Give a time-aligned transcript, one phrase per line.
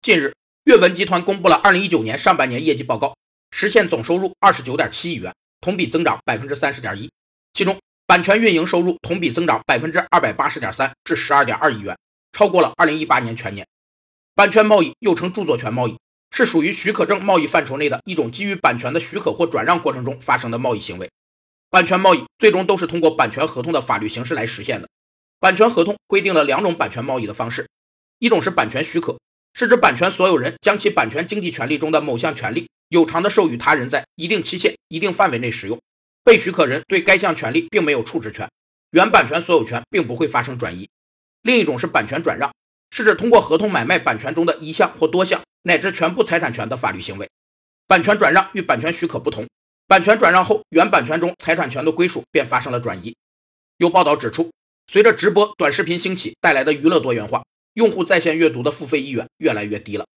[0.00, 0.32] 近日，
[0.62, 3.16] 阅文集团公布了二零一九年上半年业绩报告，
[3.50, 7.10] 实现总收入二十九点七亿元，同比增长百分之三十点一。
[7.52, 11.98] 其中，版权运营收入同比增长百分之二百八十点三，至十二点二亿元，
[12.32, 13.66] 超过了二零一八年全年。
[14.36, 15.98] 版权贸易又称著作权贸易，
[16.30, 21.10] 是属于许可证贸易范畴内的一种基于版权的许可或转让过程中发生的贸易行为。
[21.70, 24.88] 版权贸易最终都是通过版权合同的法律形式来实现的。
[25.40, 27.68] 版权合同规定了两种版权贸易的方式，
[28.20, 29.18] 一种是版权许可，
[29.58, 35.80] 是指版权所有人将其版权经济权利中的某项权利有偿的授予他人在一定期限、一定范围内使用，
[36.22, 38.48] 被许可人对该项权利并没有处置权，
[38.92, 40.88] 原版权所有权并不会发生转移。
[41.42, 42.54] 另一种是版权转让，
[42.92, 47.28] 是指通过合同买卖版权中的一项或多项乃至全部财产权的法律行为。
[47.88, 49.48] 版权转让与版权许可不同，
[49.88, 53.16] 版权转让后，原版权中财产权的归属便发生了转移。
[53.78, 54.52] 有报道指出。
[54.90, 57.42] 随着直播短视频兴起带来的娱乐多元化，
[57.78, 60.08] 用户在线阅读的付费意愿越来越低了。